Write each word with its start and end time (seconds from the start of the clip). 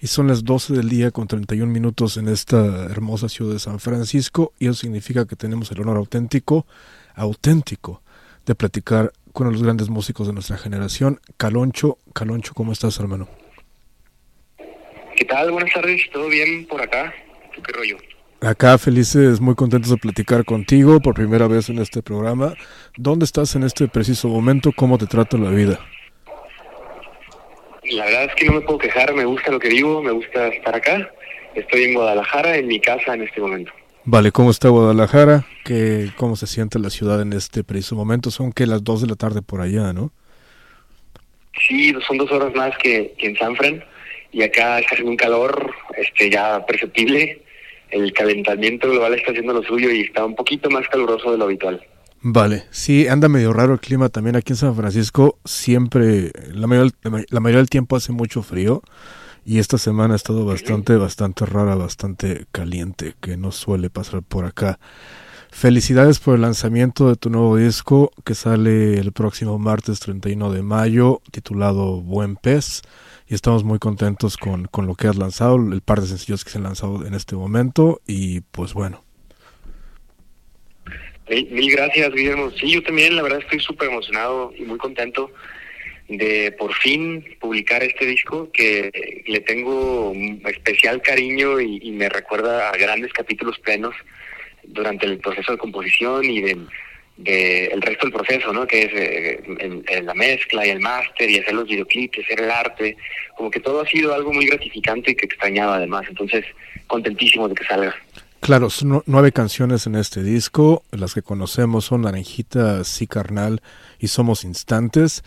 y 0.00 0.06
son 0.06 0.28
las 0.28 0.44
12 0.44 0.74
del 0.74 0.88
día 0.88 1.10
con 1.10 1.26
31 1.26 1.72
minutos 1.72 2.16
en 2.16 2.28
esta 2.28 2.84
hermosa 2.84 3.28
ciudad 3.28 3.52
de 3.52 3.58
San 3.58 3.80
Francisco 3.80 4.52
y 4.58 4.66
eso 4.66 4.74
significa 4.74 5.26
que 5.26 5.36
tenemos 5.36 5.70
el 5.72 5.80
honor 5.80 5.96
auténtico, 5.96 6.66
auténtico, 7.14 8.02
de 8.46 8.54
platicar 8.54 9.12
con 9.32 9.46
uno 9.46 9.52
de 9.52 9.58
los 9.58 9.64
grandes 9.64 9.88
músicos 9.88 10.26
de 10.26 10.32
nuestra 10.32 10.56
generación, 10.56 11.20
Caloncho. 11.36 11.98
Caloncho, 12.14 12.54
¿cómo 12.54 12.72
estás, 12.72 12.98
hermano? 12.98 13.28
¿Qué 15.16 15.24
tal? 15.24 15.50
Buenas 15.50 15.72
tardes, 15.72 16.02
¿todo 16.12 16.28
bien 16.28 16.66
por 16.66 16.80
acá? 16.80 17.12
qué 17.66 17.72
rollo? 17.72 17.96
Acá 18.40 18.78
felices, 18.78 19.40
muy 19.40 19.56
contentos 19.56 19.90
de 19.90 19.96
platicar 19.96 20.44
contigo 20.44 21.00
por 21.00 21.14
primera 21.14 21.48
vez 21.48 21.70
en 21.70 21.78
este 21.78 22.02
programa. 22.02 22.54
¿Dónde 22.96 23.24
estás 23.24 23.56
en 23.56 23.64
este 23.64 23.88
preciso 23.88 24.28
momento? 24.28 24.70
¿Cómo 24.76 24.96
te 24.96 25.06
trata 25.06 25.36
la 25.36 25.50
vida? 25.50 25.80
La 27.90 28.04
verdad 28.04 28.24
es 28.24 28.34
que 28.34 28.44
no 28.46 28.52
me 28.52 28.60
puedo 28.60 28.78
quejar, 28.78 29.14
me 29.14 29.24
gusta 29.24 29.50
lo 29.50 29.58
que 29.58 29.68
digo, 29.68 30.02
me 30.02 30.12
gusta 30.12 30.48
estar 30.48 30.74
acá. 30.74 31.10
Estoy 31.54 31.84
en 31.84 31.94
Guadalajara, 31.94 32.56
en 32.56 32.66
mi 32.66 32.80
casa 32.80 33.14
en 33.14 33.22
este 33.22 33.40
momento. 33.40 33.72
Vale, 34.04 34.32
¿cómo 34.32 34.50
está 34.50 34.68
Guadalajara? 34.68 35.46
¿Qué, 35.64 36.10
¿Cómo 36.16 36.36
se 36.36 36.46
siente 36.46 36.78
la 36.78 36.90
ciudad 36.90 37.20
en 37.20 37.32
este 37.32 37.64
preciso 37.64 37.94
momento? 37.94 38.30
Son 38.30 38.52
que 38.52 38.66
las 38.66 38.84
2 38.84 39.02
de 39.02 39.06
la 39.06 39.16
tarde 39.16 39.42
por 39.42 39.60
allá, 39.60 39.92
¿no? 39.92 40.12
Sí, 41.66 41.94
son 42.06 42.18
dos 42.18 42.30
horas 42.30 42.54
más 42.54 42.76
que, 42.78 43.14
en 43.18 43.36
San 43.36 43.56
Fran 43.56 43.84
y 44.32 44.42
acá 44.42 44.78
está 44.78 44.92
haciendo 44.92 45.10
un 45.10 45.16
calor 45.16 45.74
este 45.96 46.30
ya 46.30 46.64
perceptible. 46.66 47.42
El 47.90 48.12
calentamiento 48.12 48.90
global 48.90 49.14
está 49.14 49.30
haciendo 49.30 49.54
lo 49.54 49.62
suyo 49.62 49.90
y 49.90 50.02
está 50.02 50.24
un 50.24 50.34
poquito 50.34 50.70
más 50.70 50.86
caluroso 50.88 51.32
de 51.32 51.38
lo 51.38 51.44
habitual. 51.44 51.84
Vale, 52.20 52.64
sí, 52.70 53.06
anda 53.06 53.28
medio 53.28 53.52
raro 53.52 53.74
el 53.74 53.80
clima 53.80 54.08
también 54.08 54.36
aquí 54.36 54.52
en 54.52 54.56
San 54.56 54.74
Francisco. 54.74 55.38
Siempre, 55.44 56.32
la 56.52 56.66
mayoría, 56.66 56.92
la 57.30 57.40
mayoría 57.40 57.58
del 57.58 57.70
tiempo 57.70 57.96
hace 57.96 58.12
mucho 58.12 58.42
frío 58.42 58.82
y 59.44 59.60
esta 59.60 59.78
semana 59.78 60.14
ha 60.14 60.16
estado 60.16 60.44
bastante, 60.44 60.96
bastante 60.96 61.46
rara, 61.46 61.74
bastante 61.74 62.46
caliente, 62.52 63.14
que 63.20 63.36
no 63.36 63.52
suele 63.52 63.88
pasar 63.88 64.22
por 64.22 64.44
acá. 64.44 64.78
Felicidades 65.50 66.18
por 66.18 66.34
el 66.34 66.42
lanzamiento 66.42 67.08
de 67.08 67.16
tu 67.16 67.30
nuevo 67.30 67.56
disco 67.56 68.10
que 68.24 68.34
sale 68.34 68.98
el 68.98 69.12
próximo 69.12 69.58
martes 69.58 70.00
31 70.00 70.52
de 70.52 70.62
mayo, 70.62 71.22
titulado 71.30 72.02
Buen 72.02 72.36
Pez. 72.36 72.82
Y 73.26 73.34
estamos 73.34 73.64
muy 73.64 73.78
contentos 73.78 74.36
con, 74.36 74.66
con 74.66 74.86
lo 74.86 74.94
que 74.94 75.08
has 75.08 75.16
lanzado, 75.16 75.56
el 75.56 75.80
par 75.80 76.00
de 76.00 76.08
sencillos 76.08 76.44
que 76.44 76.50
se 76.50 76.58
han 76.58 76.64
lanzado 76.64 77.06
en 77.06 77.14
este 77.14 77.34
momento. 77.34 78.02
Y 78.06 78.40
pues 78.40 78.74
bueno, 78.74 79.02
Mil, 81.28 81.70
gracias, 81.70 82.12
Guillermo. 82.12 82.50
Sí, 82.52 82.70
yo 82.70 82.82
también, 82.82 83.14
la 83.14 83.22
verdad, 83.22 83.40
estoy 83.40 83.60
súper 83.60 83.88
emocionado 83.88 84.52
y 84.56 84.62
muy 84.62 84.78
contento 84.78 85.30
de 86.08 86.52
por 86.52 86.72
fin 86.74 87.36
publicar 87.38 87.82
este 87.82 88.06
disco 88.06 88.50
que 88.50 89.22
le 89.26 89.40
tengo 89.40 90.14
especial 90.46 91.02
cariño 91.02 91.60
y, 91.60 91.90
me 91.90 92.08
recuerda 92.08 92.70
a 92.70 92.76
grandes 92.76 93.12
capítulos 93.12 93.58
plenos 93.58 93.94
durante 94.64 95.06
el 95.06 95.18
proceso 95.18 95.52
de 95.52 95.58
composición 95.58 96.24
y 96.24 96.40
de, 96.40 97.66
el 97.66 97.82
resto 97.82 98.06
del 98.06 98.14
proceso, 98.14 98.52
¿no? 98.52 98.66
Que 98.66 98.82
es 98.84 98.90
eh, 98.94 100.02
la 100.02 100.14
mezcla 100.14 100.66
y 100.66 100.70
el 100.70 100.80
máster 100.80 101.28
y 101.28 101.38
hacer 101.38 101.52
los 101.52 101.68
videoclips, 101.68 102.20
hacer 102.20 102.40
el 102.40 102.50
arte, 102.50 102.96
como 103.36 103.50
que 103.50 103.60
todo 103.60 103.82
ha 103.82 103.86
sido 103.86 104.14
algo 104.14 104.32
muy 104.32 104.46
gratificante 104.46 105.10
y 105.10 105.14
que 105.14 105.26
extrañaba 105.26 105.76
además. 105.76 106.06
Entonces, 106.08 106.44
contentísimo 106.86 107.48
de 107.48 107.54
que 107.54 107.64
salga. 107.64 107.94
Claro, 108.40 108.68
nueve 109.06 109.32
canciones 109.32 109.86
en 109.86 109.94
este 109.94 110.22
disco. 110.22 110.82
Las 110.90 111.14
que 111.14 111.22
conocemos 111.22 111.86
son 111.86 112.02
Naranjita, 112.02 112.84
Sí 112.84 113.06
Carnal 113.06 113.60
y 113.98 114.08
Somos 114.08 114.44
Instantes. 114.44 115.22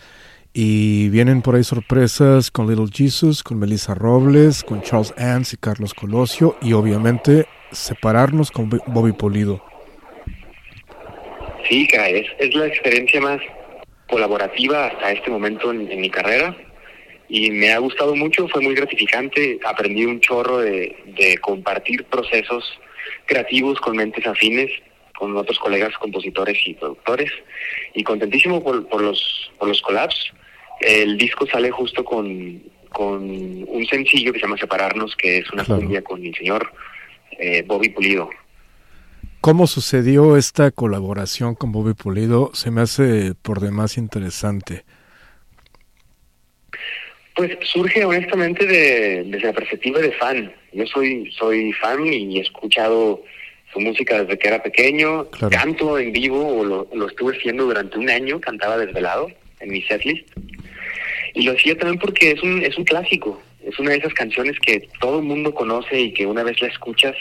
Y 0.54 1.08
vienen 1.10 1.40
por 1.40 1.54
ahí 1.54 1.64
sorpresas 1.64 2.50
con 2.50 2.68
Little 2.68 2.88
Jesus, 2.92 3.42
con 3.42 3.58
Melissa 3.58 3.94
Robles, 3.94 4.64
con 4.64 4.82
Charles 4.82 5.14
Ans 5.16 5.52
y 5.52 5.56
Carlos 5.56 5.94
Colosio. 5.94 6.56
Y 6.60 6.72
obviamente 6.72 7.46
separarnos 7.70 8.50
con 8.50 8.68
Bobby 8.68 9.12
Polido. 9.12 9.62
Sí, 11.68 11.88
es, 11.92 12.26
es 12.38 12.54
la 12.54 12.66
experiencia 12.66 13.20
más 13.20 13.40
colaborativa 14.08 14.86
hasta 14.88 15.12
este 15.12 15.30
momento 15.30 15.70
en, 15.70 15.90
en, 15.90 16.00
mi 16.00 16.10
carrera 16.10 16.54
y 17.28 17.50
me 17.50 17.72
ha 17.72 17.78
gustado 17.78 18.14
mucho, 18.14 18.46
fue 18.48 18.60
muy 18.60 18.74
gratificante, 18.74 19.58
aprendí 19.64 20.04
un 20.04 20.20
chorro 20.20 20.58
de, 20.58 20.94
de 21.16 21.38
compartir 21.38 22.04
procesos 22.04 22.64
creativos 23.26 23.80
con 23.80 23.96
mentes 23.96 24.26
afines, 24.26 24.70
con 25.16 25.36
otros 25.36 25.58
colegas 25.58 25.96
compositores 25.98 26.58
y 26.66 26.74
productores, 26.74 27.30
y 27.94 28.02
contentísimo 28.02 28.62
por, 28.62 28.88
por 28.88 29.02
los, 29.02 29.50
por 29.58 29.68
los 29.68 29.80
collabs. 29.82 30.32
El 30.80 31.16
disco 31.16 31.46
sale 31.46 31.70
justo 31.70 32.04
con, 32.04 32.62
con 32.90 33.22
un 33.22 33.86
sencillo 33.88 34.32
que 34.32 34.40
se 34.40 34.46
llama 34.46 34.58
Separarnos, 34.58 35.14
que 35.16 35.38
es 35.38 35.50
una 35.52 35.64
cumbia 35.64 36.02
con 36.02 36.20
mi 36.20 36.32
señor 36.34 36.72
eh, 37.38 37.62
Bobby 37.66 37.90
Pulido. 37.90 38.30
¿Cómo 39.40 39.66
sucedió 39.66 40.36
esta 40.36 40.70
colaboración 40.70 41.56
con 41.56 41.72
Bobby 41.72 41.94
Pulido? 41.94 42.50
Se 42.54 42.70
me 42.70 42.80
hace 42.80 43.34
por 43.34 43.60
demás 43.60 43.98
interesante. 43.98 44.84
Pues 47.34 47.58
surge 47.62 48.04
honestamente 48.04 48.66
de, 48.66 49.24
desde 49.24 49.46
la 49.46 49.52
perspectiva 49.52 50.00
de 50.00 50.12
fan. 50.12 50.52
Yo 50.72 50.86
soy 50.86 51.30
soy 51.32 51.72
fan 51.72 52.06
y 52.06 52.38
he 52.38 52.42
escuchado 52.42 53.22
su 53.72 53.80
música 53.80 54.22
desde 54.22 54.38
que 54.38 54.48
era 54.48 54.62
pequeño. 54.62 55.28
Canto 55.50 55.98
en 55.98 56.12
vivo, 56.12 56.46
o 56.46 56.64
lo, 56.64 56.88
lo 56.92 57.08
estuve 57.08 57.36
haciendo 57.36 57.64
durante 57.64 57.98
un 57.98 58.10
año, 58.10 58.40
cantaba 58.40 58.76
desvelado 58.76 59.28
en 59.60 59.70
mi 59.70 59.82
setlist. 59.82 60.28
Y 61.34 61.42
lo 61.42 61.52
hacía 61.52 61.76
también 61.76 61.98
porque 61.98 62.32
es 62.32 62.42
un, 62.42 62.62
es 62.62 62.76
un 62.76 62.84
clásico. 62.84 63.40
Es 63.64 63.78
una 63.78 63.92
de 63.92 63.98
esas 63.98 64.12
canciones 64.14 64.58
que 64.60 64.88
todo 65.00 65.20
el 65.20 65.24
mundo 65.24 65.54
conoce 65.54 65.98
y 65.98 66.12
que 66.12 66.26
una 66.26 66.42
vez 66.42 66.60
la 66.60 66.68
escuchas 66.68 67.16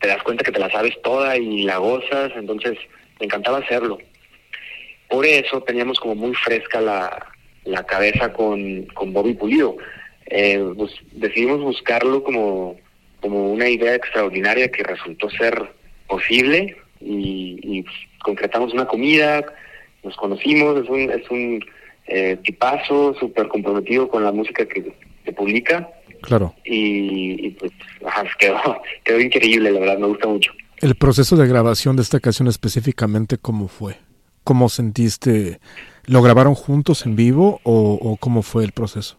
te 0.00 0.08
das 0.08 0.22
cuenta 0.22 0.44
que 0.44 0.52
te 0.52 0.58
la 0.58 0.70
sabes 0.70 1.00
toda 1.02 1.36
y 1.36 1.62
la 1.62 1.78
gozas. 1.78 2.32
Entonces 2.36 2.76
me 3.20 3.26
encantaba 3.26 3.58
hacerlo. 3.58 3.98
Por 5.08 5.24
eso 5.24 5.62
teníamos 5.62 5.98
como 6.00 6.14
muy 6.14 6.34
fresca 6.34 6.80
la, 6.80 7.26
la 7.64 7.84
cabeza 7.86 8.32
con, 8.32 8.84
con 8.86 9.12
Bobby 9.12 9.34
Pulido. 9.34 9.76
Eh, 10.26 10.62
pues, 10.76 10.92
decidimos 11.12 11.60
buscarlo 11.60 12.22
como, 12.22 12.76
como 13.24 13.50
una 13.50 13.70
idea 13.70 13.94
extraordinaria 13.94 14.70
que 14.70 14.82
resultó 14.82 15.30
ser 15.30 15.72
posible 16.06 16.76
y, 17.00 17.80
pues, 17.80 17.96
concretamos 18.22 18.74
una 18.74 18.84
comida, 18.84 19.42
nos 20.02 20.14
conocimos, 20.16 20.82
es 20.82 20.90
un, 20.90 21.10
es 21.10 21.30
un 21.30 21.64
eh, 22.06 22.36
tipazo 22.44 23.14
súper 23.18 23.48
comprometido 23.48 24.10
con 24.10 24.24
la 24.24 24.30
música 24.30 24.66
que, 24.66 24.92
se 25.24 25.32
publica. 25.32 25.88
Claro. 26.20 26.54
Y, 26.66 27.48
pues 27.52 27.72
quedó, 28.38 28.82
quedó 29.02 29.18
increíble, 29.18 29.72
la 29.72 29.80
verdad, 29.80 29.98
me 29.98 30.08
gusta 30.08 30.28
mucho. 30.28 30.52
El 30.82 30.94
proceso 30.94 31.34
de 31.36 31.48
grabación 31.48 31.96
de 31.96 32.02
esta 32.02 32.20
canción 32.20 32.46
específicamente, 32.48 33.38
¿cómo 33.38 33.68
fue? 33.68 33.96
¿Cómo 34.42 34.68
sentiste 34.68 35.60
¿Lo 36.06 36.20
grabaron 36.20 36.54
juntos 36.54 37.06
en 37.06 37.16
vivo 37.16 37.60
o, 37.62 38.18
cómo 38.20 38.42
fue 38.42 38.64
el 38.64 38.72
proceso? 38.72 39.16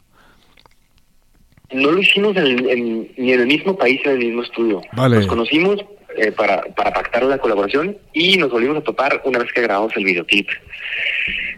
No 1.76 1.92
lo 1.92 2.00
hicimos 2.00 2.36
en, 2.38 3.10
ni 3.18 3.34
en 3.34 3.40
el 3.42 3.48
mismo 3.48 3.78
país, 3.78 4.02
en 4.06 4.12
el 4.14 4.20
mismo 4.20 4.44
estudio. 4.44 4.82
Nos 4.96 5.28
conocimos 5.28 5.84
eh, 6.18 6.32
para, 6.32 6.62
para 6.76 6.94
pactar 6.94 7.24
la 7.24 7.38
colaboración 7.38 7.98
y 8.14 8.38
nos 8.38 8.50
volvimos 8.50 8.78
a 8.78 8.82
topar 8.82 9.22
una 9.26 9.40
vez 9.40 9.52
que 9.52 9.62
grabamos 9.62 9.96
el 9.98 10.06
videoclip. 10.06 10.48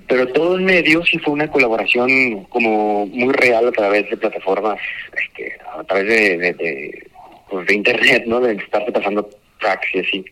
Pero 0.07 0.27
todo 0.29 0.57
en 0.57 0.65
medio 0.65 1.05
sí 1.05 1.19
fue 1.19 1.33
una 1.33 1.51
colaboración 1.51 2.45
como 2.45 3.05
muy 3.05 3.33
real 3.33 3.67
a 3.67 3.71
través 3.71 4.09
de 4.09 4.17
plataformas, 4.17 4.79
este, 5.15 5.53
a 5.77 5.83
través 5.83 6.07
de, 6.07 6.53
de, 6.53 7.07
pues 7.49 7.67
de 7.67 7.75
internet, 7.75 8.23
¿no? 8.25 8.39
De 8.39 8.53
estarse 8.53 8.91
pasando 8.91 9.29
tracks 9.59 9.87
y 9.93 9.99
así. 9.99 10.25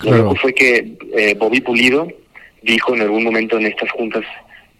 Lo 0.00 0.34
que 0.34 0.40
fue 0.40 0.52
que 0.52 0.92
eh, 1.16 1.34
Bobby 1.38 1.60
Pulido 1.60 2.08
dijo 2.62 2.94
en 2.94 3.02
algún 3.02 3.24
momento 3.24 3.56
en 3.58 3.66
estas 3.66 3.90
juntas 3.92 4.24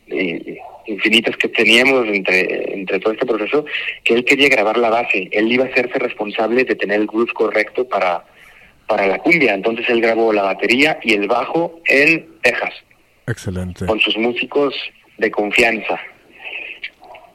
eh, 0.09 0.59
infinitas 0.87 1.37
que 1.37 1.49
teníamos 1.49 2.07
entre, 2.09 2.75
entre 2.75 2.99
todo 3.01 3.13
este 3.13 3.27
proceso, 3.27 3.65
que 4.03 4.15
él 4.15 4.25
quería 4.25 4.49
grabar 4.49 4.77
la 4.77 4.91
base, 4.91 5.29
él 5.33 5.51
iba 5.51 5.65
a 5.65 5.69
hacerse 5.69 5.99
responsable 5.99 6.65
de 6.65 6.75
tener 6.75 7.01
el 7.01 7.06
groove 7.06 7.33
correcto 7.33 7.89
para, 7.89 8.25
para 8.87 9.06
la 9.06 9.19
cumbia, 9.19 9.55
entonces 9.55 9.89
él 9.89 10.01
grabó 10.01 10.33
la 10.33 10.43
batería 10.43 10.99
y 11.03 11.15
el 11.15 11.27
bajo 11.27 11.81
en 11.87 12.27
Texas. 12.43 12.75
Excelente. 13.27 13.87
Con 13.87 14.01
sus 14.01 14.17
músicos 14.19 14.75
de 15.19 15.31
confianza. 15.31 15.99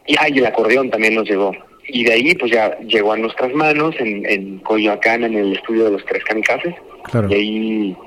Y, 0.05 0.15
ah, 0.19 0.27
el 0.27 0.45
acordeón 0.45 0.89
también 0.89 1.15
nos 1.15 1.27
llegó. 1.27 1.55
Y 1.87 2.03
de 2.03 2.13
ahí 2.13 2.35
pues 2.35 2.51
ya 2.51 2.77
llegó 2.79 3.13
a 3.13 3.17
nuestras 3.17 3.51
manos 3.53 3.95
en, 3.99 4.23
en 4.27 4.59
Coyoacán, 4.59 5.23
en 5.23 5.35
el 5.35 5.53
estudio 5.53 5.85
de 5.85 5.91
los 5.91 6.05
tres 6.05 6.23
kamikazes. 6.23 6.75
Claro. 7.03 7.27
Y 7.29 7.33
ahí 7.33 7.97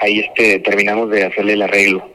ahí 0.00 0.20
este 0.20 0.58
terminamos 0.60 1.10
de 1.10 1.24
hacerle 1.24 1.54
el 1.54 1.62
arreglo. 1.62 2.08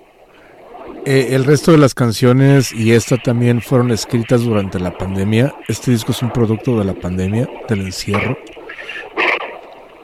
Eh, 1.06 1.30
el 1.32 1.46
resto 1.46 1.72
de 1.72 1.78
las 1.78 1.94
canciones 1.96 2.72
y 2.72 2.92
esta 2.94 3.18
también 3.18 3.62
fueron 3.62 3.92
escritas 3.92 4.44
durante 4.44 4.80
la 4.80 4.98
pandemia. 4.98 5.56
Este 5.68 5.92
disco 5.92 6.12
es 6.12 6.22
un 6.22 6.32
producto 6.32 6.78
de 6.78 6.86
la 6.86 6.94
pandemia, 6.94 7.50
del 7.68 7.82
encierro. 7.82 8.38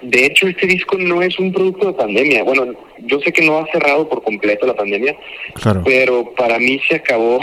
De 0.01 0.25
hecho, 0.25 0.47
este 0.47 0.67
disco 0.67 0.97
no 0.97 1.21
es 1.21 1.37
un 1.37 1.51
producto 1.51 1.87
de 1.87 1.93
pandemia. 1.93 2.43
Bueno, 2.43 2.73
yo 2.99 3.19
sé 3.19 3.31
que 3.31 3.45
no 3.45 3.59
ha 3.59 3.67
cerrado 3.71 4.07
por 4.09 4.23
completo 4.23 4.65
la 4.65 4.75
pandemia, 4.75 5.15
claro. 5.53 5.83
pero 5.85 6.33
para 6.35 6.57
mí 6.57 6.79
se 6.87 6.95
acabó. 6.95 7.39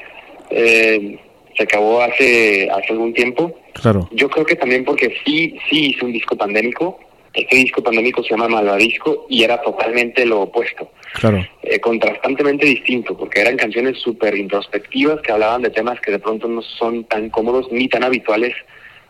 eh, 0.50 1.18
se 1.58 1.64
acabó 1.64 2.00
hace, 2.00 2.70
hace 2.70 2.92
algún 2.92 3.12
tiempo. 3.12 3.52
Claro. 3.74 4.08
Yo 4.12 4.30
creo 4.30 4.46
que 4.46 4.54
también 4.54 4.84
porque 4.84 5.12
sí, 5.24 5.58
sí 5.68 5.90
hice 5.90 6.04
un 6.04 6.12
disco 6.12 6.36
pandémico. 6.36 7.00
Este 7.38 7.54
disco 7.54 7.84
pandémico 7.84 8.20
se 8.24 8.30
llama 8.30 8.48
Malvadisco 8.48 9.26
y 9.28 9.44
era 9.44 9.62
totalmente 9.62 10.26
lo 10.26 10.40
opuesto. 10.40 10.90
Claro. 11.14 11.46
Eh, 11.62 11.78
contrastantemente 11.78 12.66
distinto, 12.66 13.16
porque 13.16 13.40
eran 13.40 13.56
canciones 13.56 14.00
súper 14.00 14.36
introspectivas 14.36 15.20
que 15.20 15.30
hablaban 15.30 15.62
de 15.62 15.70
temas 15.70 16.00
que 16.00 16.10
de 16.10 16.18
pronto 16.18 16.48
no 16.48 16.62
son 16.62 17.04
tan 17.04 17.30
cómodos 17.30 17.70
ni 17.70 17.88
tan 17.88 18.02
habituales 18.02 18.54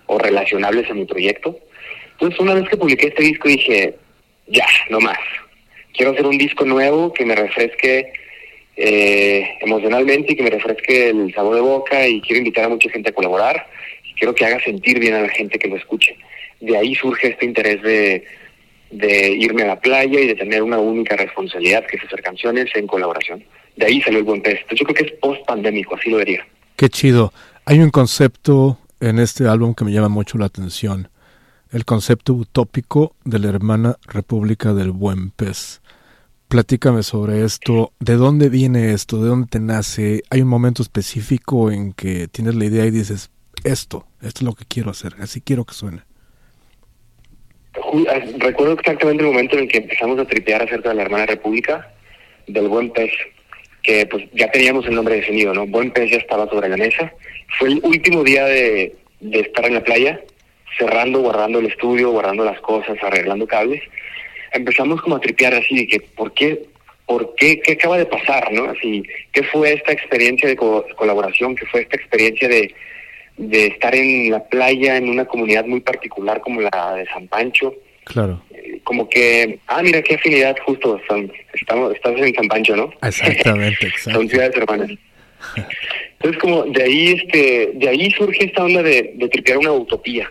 o 0.04 0.18
relacionables 0.18 0.90
en 0.90 0.98
mi 0.98 1.04
proyecto. 1.06 1.58
Entonces, 2.12 2.38
una 2.38 2.52
vez 2.52 2.68
que 2.68 2.76
publiqué 2.76 3.06
este 3.06 3.22
disco 3.22 3.48
dije, 3.48 3.94
ya, 4.46 4.66
no 4.90 5.00
más. 5.00 5.18
Quiero 5.94 6.12
hacer 6.12 6.26
un 6.26 6.36
disco 6.36 6.66
nuevo 6.66 7.14
que 7.14 7.24
me 7.24 7.34
refresque 7.34 8.12
eh, 8.76 9.56
emocionalmente 9.62 10.34
y 10.34 10.36
que 10.36 10.42
me 10.42 10.50
refresque 10.50 11.08
el 11.08 11.32
sabor 11.32 11.54
de 11.54 11.62
boca 11.62 12.06
y 12.06 12.20
quiero 12.20 12.40
invitar 12.40 12.66
a 12.66 12.68
mucha 12.68 12.90
gente 12.90 13.08
a 13.08 13.14
colaborar 13.14 13.66
y 14.04 14.12
quiero 14.12 14.34
que 14.34 14.44
haga 14.44 14.62
sentir 14.62 14.98
bien 14.98 15.14
a 15.14 15.22
la 15.22 15.30
gente 15.30 15.58
que 15.58 15.68
lo 15.68 15.76
escuche. 15.76 16.14
De 16.60 16.76
ahí 16.76 16.94
surge 16.94 17.28
este 17.28 17.44
interés 17.44 17.82
de, 17.82 18.24
irme 19.36 19.62
a 19.62 19.68
la 19.68 19.80
playa 19.80 20.20
y 20.20 20.26
de 20.26 20.34
tener 20.34 20.62
una 20.62 20.78
única 20.78 21.16
responsabilidad, 21.16 21.84
que 21.86 21.96
es 21.96 22.04
hacer 22.04 22.22
canciones 22.22 22.70
en 22.74 22.86
colaboración. 22.86 23.44
De 23.76 23.86
ahí 23.86 24.00
salió 24.00 24.18
el 24.18 24.24
buen 24.24 24.42
pez. 24.42 24.60
yo 24.70 24.84
creo 24.84 24.94
que 24.94 25.04
es 25.04 25.12
post-pandémico, 25.20 25.94
así 25.94 26.10
lo 26.10 26.18
diría. 26.18 26.46
Qué 26.76 26.88
chido. 26.88 27.32
Hay 27.64 27.80
un 27.80 27.90
concepto 27.90 28.78
en 29.00 29.18
este 29.18 29.46
álbum 29.46 29.74
que 29.74 29.84
me 29.84 29.92
llama 29.92 30.08
mucho 30.08 30.38
la 30.38 30.46
atención. 30.46 31.08
El 31.70 31.84
concepto 31.84 32.32
utópico 32.32 33.14
de 33.24 33.38
la 33.38 33.48
hermana 33.50 33.96
República 34.06 34.72
del 34.72 34.90
Buen 34.90 35.30
Pez. 35.30 35.80
Platícame 36.48 37.02
sobre 37.02 37.44
esto. 37.44 37.92
¿De 38.00 38.14
dónde 38.14 38.48
viene 38.48 38.94
esto? 38.94 39.22
¿De 39.22 39.28
dónde 39.28 39.48
te 39.48 39.60
nace? 39.60 40.22
¿Hay 40.30 40.40
un 40.40 40.48
momento 40.48 40.82
específico 40.82 41.70
en 41.70 41.92
que 41.92 42.26
tienes 42.26 42.54
la 42.54 42.64
idea 42.64 42.86
y 42.86 42.90
dices, 42.90 43.30
esto, 43.64 44.06
esto 44.22 44.40
es 44.40 44.42
lo 44.42 44.54
que 44.54 44.64
quiero 44.64 44.90
hacer, 44.90 45.16
así 45.20 45.42
quiero 45.42 45.64
que 45.64 45.74
suene? 45.74 46.07
Ah, 48.10 48.20
recuerdo 48.38 48.74
exactamente 48.74 49.22
el 49.22 49.30
momento 49.30 49.56
en 49.56 49.62
el 49.62 49.68
que 49.68 49.78
empezamos 49.78 50.18
a 50.18 50.26
tripear 50.26 50.62
acerca 50.62 50.90
de 50.90 50.96
la 50.96 51.02
hermana 51.02 51.26
república, 51.26 51.90
del 52.46 52.68
buen 52.68 52.90
pez, 52.90 53.10
que 53.82 54.04
pues 54.06 54.24
ya 54.34 54.50
teníamos 54.50 54.86
el 54.86 54.94
nombre 54.94 55.16
definido, 55.16 55.54
¿no? 55.54 55.66
Buen 55.66 55.90
pez 55.90 56.10
ya 56.10 56.18
estaba 56.18 56.48
sobre 56.48 56.68
la 56.68 56.76
mesa. 56.76 57.12
Fue 57.58 57.68
el 57.68 57.80
último 57.82 58.22
día 58.24 58.44
de, 58.44 58.94
de 59.20 59.40
estar 59.40 59.64
en 59.64 59.74
la 59.74 59.84
playa, 59.84 60.20
cerrando, 60.76 61.20
guardando 61.20 61.60
el 61.60 61.66
estudio, 61.66 62.10
guardando 62.10 62.44
las 62.44 62.60
cosas, 62.60 62.96
arreglando 63.02 63.46
cables. 63.46 63.82
Empezamos 64.52 65.00
como 65.00 65.16
a 65.16 65.20
tripear 65.20 65.54
así 65.54 65.76
de 65.76 65.86
que, 65.86 66.00
¿por 66.00 66.32
qué? 66.34 66.66
¿Por 67.06 67.34
qué? 67.36 67.60
¿Qué 67.60 67.72
acaba 67.72 67.96
de 67.96 68.04
pasar, 68.04 68.52
no? 68.52 68.64
Así, 68.64 69.02
¿qué 69.32 69.42
fue 69.44 69.72
esta 69.72 69.92
experiencia 69.92 70.46
de 70.46 70.56
colaboración? 70.56 71.56
¿Qué 71.56 71.64
fue 71.66 71.80
esta 71.82 71.96
experiencia 71.96 72.48
de 72.48 72.74
de 73.38 73.66
estar 73.68 73.94
en 73.94 74.30
la 74.30 74.44
playa 74.44 74.96
en 74.96 75.08
una 75.08 75.24
comunidad 75.24 75.64
muy 75.64 75.80
particular 75.80 76.40
como 76.40 76.60
la 76.60 76.94
de 76.94 77.06
San 77.06 77.28
Pancho. 77.28 77.74
Claro. 78.04 78.42
Eh, 78.50 78.80
como 78.84 79.08
que, 79.08 79.60
ah, 79.66 79.82
mira 79.82 80.02
qué 80.02 80.16
afinidad 80.16 80.56
justo, 80.64 81.00
son, 81.08 81.32
estamos, 81.54 81.94
estás 81.94 82.18
en 82.18 82.34
San 82.34 82.48
Pancho, 82.48 82.76
¿no? 82.76 82.92
Exactamente, 83.02 83.86
exacto. 83.86 84.18
son 84.18 84.28
ciudades 84.28 84.56
hermanas. 84.56 84.90
Entonces 86.14 86.40
como 86.40 86.64
de 86.64 86.82
ahí 86.82 87.12
este, 87.12 87.70
de 87.74 87.88
ahí 87.88 88.10
surge 88.10 88.46
esta 88.46 88.64
onda 88.64 88.82
de, 88.82 89.12
de 89.14 89.28
tripear 89.28 89.58
una 89.58 89.72
utopía, 89.72 90.30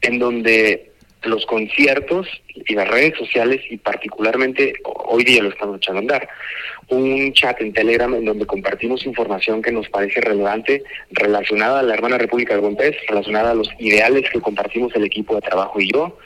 en 0.00 0.18
donde 0.18 0.91
los 1.24 1.46
conciertos 1.46 2.26
y 2.48 2.74
las 2.74 2.88
redes 2.88 3.16
sociales 3.16 3.60
y 3.70 3.76
particularmente 3.76 4.74
hoy 4.84 5.24
día 5.24 5.42
lo 5.42 5.50
estamos 5.50 5.76
echando 5.76 5.98
a 5.98 6.02
andar. 6.02 6.28
Un 6.88 7.32
chat 7.32 7.60
en 7.60 7.72
Telegram 7.72 8.12
en 8.14 8.24
donde 8.24 8.46
compartimos 8.46 9.06
información 9.06 9.62
que 9.62 9.72
nos 9.72 9.88
parece 9.88 10.20
relevante 10.20 10.82
relacionada 11.10 11.80
a 11.80 11.82
la 11.82 11.94
hermana 11.94 12.18
República 12.18 12.54
del 12.54 12.62
Buen 12.62 12.76
relacionada 13.08 13.52
a 13.52 13.54
los 13.54 13.70
ideales 13.78 14.28
que 14.30 14.40
compartimos 14.40 14.94
el 14.94 15.04
equipo 15.04 15.34
de 15.36 15.42
trabajo 15.42 15.80
y 15.80 15.92
yo. 15.92 16.18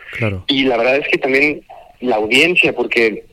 Y 0.47 0.65
la 0.65 0.77
verdad 0.77 0.97
es 0.97 1.09
que 1.09 1.19
también 1.19 1.63
la 2.01 2.17
audiencia, 2.17 2.73
porque 2.75 3.25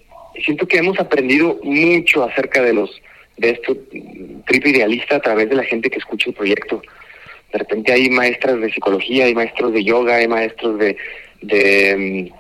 siento 0.43 0.67
que 0.67 0.77
hemos 0.77 0.99
aprendido 0.99 1.59
mucho 1.63 2.23
acerca 2.23 2.61
de 2.61 2.73
los 2.73 3.01
de 3.37 3.49
esto 3.51 3.75
trip 4.45 4.67
idealista 4.67 5.15
a 5.15 5.19
través 5.19 5.49
de 5.49 5.55
la 5.55 5.63
gente 5.63 5.89
que 5.89 5.97
escucha 5.97 6.29
el 6.29 6.35
proyecto. 6.35 6.81
De 7.51 7.59
repente 7.59 7.93
hay 7.93 8.09
maestras 8.09 8.59
de 8.59 8.71
psicología, 8.71 9.25
hay 9.25 9.35
maestros 9.35 9.73
de 9.73 9.83
yoga, 9.83 10.15
hay 10.15 10.27
maestros 10.27 10.79
de 10.79 10.97
de, 11.43 12.31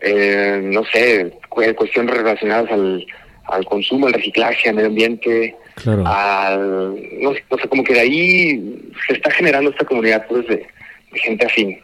eh, 0.00 0.60
no 0.64 0.84
sé, 0.84 1.32
cuestiones 1.48 2.16
relacionadas 2.16 2.70
al, 2.70 3.06
al 3.48 3.64
consumo, 3.64 4.06
al 4.06 4.12
reciclaje, 4.12 4.68
al 4.68 4.76
medio 4.76 4.88
ambiente, 4.88 5.56
al, 6.04 6.94
no, 7.20 7.32
sé, 7.34 7.68
como 7.68 7.84
que 7.84 7.94
de 7.94 8.00
ahí 8.00 8.92
se 9.06 9.14
está 9.14 9.30
generando 9.30 9.70
esta 9.70 9.84
comunidad 9.84 10.26
pues, 10.28 10.46
de, 10.46 10.66
gente 11.14 11.46
afín. 11.46 11.78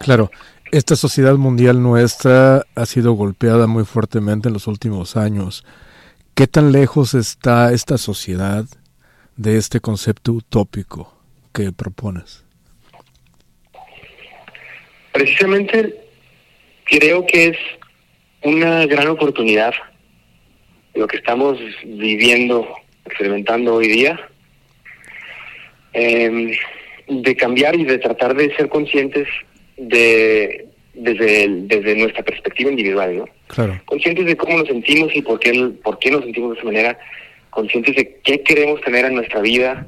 Claro, 0.00 0.30
esta 0.70 0.96
sociedad 0.96 1.34
mundial 1.36 1.82
nuestra 1.82 2.64
ha 2.74 2.86
sido 2.86 3.12
golpeada 3.14 3.66
muy 3.66 3.84
fuertemente 3.84 4.48
en 4.48 4.54
los 4.54 4.66
últimos 4.66 5.16
años. 5.16 5.64
¿Qué 6.34 6.46
tan 6.46 6.70
lejos 6.70 7.14
está 7.14 7.72
esta 7.72 7.98
sociedad 7.98 8.64
de 9.36 9.56
este 9.56 9.80
concepto 9.80 10.32
utópico 10.32 11.16
que 11.52 11.72
propones? 11.72 12.44
Precisamente 15.18 15.96
creo 16.84 17.26
que 17.26 17.48
es 17.48 17.58
una 18.42 18.86
gran 18.86 19.08
oportunidad 19.08 19.74
lo 20.94 21.08
que 21.08 21.16
estamos 21.16 21.58
viviendo, 21.84 22.68
experimentando 23.04 23.74
hoy 23.74 23.88
día, 23.88 24.20
em, 25.92 26.52
de 27.08 27.34
cambiar 27.34 27.74
y 27.74 27.84
de 27.84 27.98
tratar 27.98 28.36
de 28.36 28.54
ser 28.54 28.68
conscientes 28.68 29.26
de 29.76 30.68
desde, 30.94 31.48
desde 31.62 31.96
nuestra 31.96 32.22
perspectiva 32.22 32.70
individual, 32.70 33.16
¿no? 33.16 33.24
Claro. 33.48 33.80
Conscientes 33.86 34.24
de 34.24 34.36
cómo 34.36 34.58
nos 34.58 34.68
sentimos 34.68 35.10
y 35.16 35.22
por 35.22 35.40
qué, 35.40 35.52
por 35.82 35.98
qué 35.98 36.12
nos 36.12 36.22
sentimos 36.22 36.50
de 36.50 36.56
esa 36.58 36.64
manera, 36.64 36.98
conscientes 37.50 37.96
de 37.96 38.20
qué 38.22 38.42
queremos 38.44 38.80
tener 38.82 39.04
en 39.04 39.16
nuestra 39.16 39.40
vida, 39.40 39.84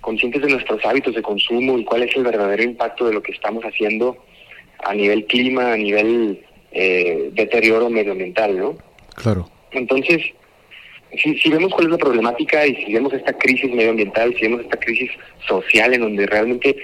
conscientes 0.00 0.40
de 0.40 0.48
nuestros 0.48 0.82
hábitos 0.86 1.14
de 1.14 1.20
consumo 1.20 1.78
y 1.78 1.84
cuál 1.84 2.04
es 2.04 2.16
el 2.16 2.24
verdadero 2.24 2.62
impacto 2.62 3.06
de 3.06 3.12
lo 3.12 3.22
que 3.22 3.32
estamos 3.32 3.64
haciendo 3.64 4.16
a 4.82 4.94
nivel 4.94 5.26
clima, 5.26 5.72
a 5.72 5.76
nivel 5.76 6.44
eh, 6.72 7.30
deterioro 7.32 7.88
medioambiental, 7.90 8.58
¿no? 8.58 8.76
Claro. 9.14 9.48
Entonces, 9.72 10.22
si, 11.22 11.38
si 11.38 11.50
vemos 11.50 11.72
cuál 11.72 11.86
es 11.86 11.92
la 11.92 11.98
problemática 11.98 12.66
y 12.66 12.76
si 12.84 12.92
vemos 12.92 13.12
esta 13.12 13.32
crisis 13.32 13.72
medioambiental, 13.72 14.34
si 14.34 14.42
vemos 14.42 14.62
esta 14.62 14.78
crisis 14.78 15.10
social 15.46 15.94
en 15.94 16.00
donde 16.00 16.26
realmente 16.26 16.76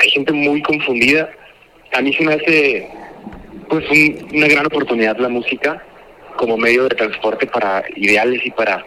hay 0.00 0.10
gente 0.10 0.32
muy 0.32 0.62
confundida, 0.62 1.30
a 1.92 2.00
mí 2.00 2.12
se 2.12 2.24
me 2.24 2.34
hace 2.34 2.88
pues 3.68 3.84
una 4.32 4.46
gran 4.48 4.66
oportunidad 4.66 5.18
la 5.18 5.28
música 5.28 5.82
como 6.36 6.56
medio 6.56 6.84
de 6.84 6.94
transporte 6.94 7.46
para 7.46 7.84
ideales 7.96 8.44
y 8.44 8.50
para 8.50 8.84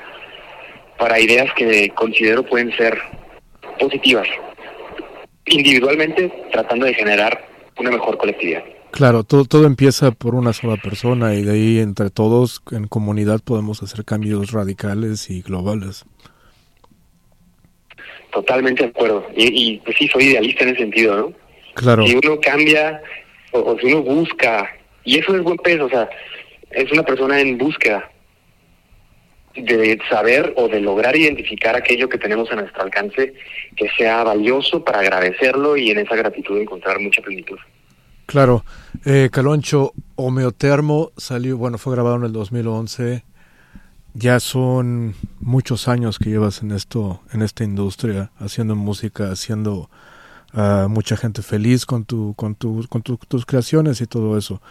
para 0.97 1.19
ideas 1.19 1.51
que 1.53 1.89
considero 1.89 2.43
pueden 2.43 2.75
ser 2.75 2.97
positivas 3.79 4.27
individualmente 5.45 6.31
tratando 6.51 6.85
de 6.85 6.93
generar 6.93 7.48
una 7.79 7.91
mejor 7.91 8.17
colectividad. 8.17 8.63
Claro, 8.91 9.23
todo, 9.23 9.45
todo 9.45 9.65
empieza 9.65 10.11
por 10.11 10.35
una 10.35 10.53
sola 10.53 10.77
persona 10.77 11.35
y 11.35 11.43
de 11.43 11.51
ahí 11.51 11.79
entre 11.79 12.09
todos 12.09 12.61
en 12.71 12.87
comunidad 12.87 13.39
podemos 13.43 13.83
hacer 13.83 14.03
cambios 14.03 14.51
radicales 14.51 15.29
y 15.29 15.41
globales. 15.41 16.05
Totalmente 18.31 18.83
de 18.83 18.89
acuerdo. 18.89 19.25
Y, 19.35 19.77
pues 19.79 19.97
sí, 19.97 20.07
soy 20.07 20.25
idealista 20.25 20.63
en 20.63 20.69
ese 20.69 20.79
sentido, 20.79 21.15
¿no? 21.15 21.33
Claro. 21.75 22.05
Si 22.05 22.15
uno 22.15 22.39
cambia 22.39 23.01
o, 23.51 23.77
si 23.79 23.87
uno 23.87 24.03
busca, 24.03 24.69
y 25.03 25.17
eso 25.17 25.35
es 25.35 25.43
buen 25.43 25.57
peso, 25.57 25.85
o 25.85 25.89
sea, 25.89 26.09
es 26.71 26.91
una 26.91 27.03
persona 27.03 27.39
en 27.39 27.57
búsqueda 27.57 28.09
de 29.55 29.99
saber 30.09 30.53
o 30.57 30.67
de 30.67 30.79
lograr 30.79 31.15
identificar 31.15 31.75
aquello 31.75 32.09
que 32.09 32.17
tenemos 32.17 32.51
a 32.51 32.55
nuestro 32.55 32.83
alcance 32.83 33.33
que 33.75 33.89
sea 33.97 34.23
valioso 34.23 34.83
para 34.83 34.99
agradecerlo 34.99 35.77
y 35.77 35.91
en 35.91 35.99
esa 35.99 36.15
gratitud 36.15 36.57
encontrar 36.57 36.99
mucha 36.99 37.21
plenitud. 37.21 37.57
Claro, 38.25 38.63
eh, 39.05 39.29
Caloncho, 39.31 39.93
Homeotermo 40.15 41.11
salió, 41.17 41.57
bueno, 41.57 41.77
fue 41.77 41.93
grabado 41.93 42.17
en 42.17 42.23
el 42.25 42.31
2011. 42.31 43.23
Ya 44.13 44.39
son 44.39 45.15
muchos 45.39 45.87
años 45.87 46.19
que 46.19 46.29
llevas 46.29 46.61
en 46.61 46.71
esto, 46.71 47.21
en 47.33 47.41
esta 47.41 47.63
industria, 47.63 48.31
haciendo 48.37 48.75
música, 48.75 49.31
haciendo 49.31 49.89
a 50.53 50.87
mucha 50.89 51.15
gente 51.15 51.41
feliz 51.41 51.85
con 51.85 52.05
tu, 52.05 52.33
con 52.35 52.55
tu, 52.55 52.85
con 52.87 53.01
tus 53.01 53.45
creaciones 53.45 54.01
y 54.01 54.05
todo 54.07 54.37
eso. 54.37 54.61